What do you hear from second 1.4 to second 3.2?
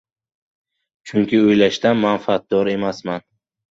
o‘ylashdan manfaatdor emas.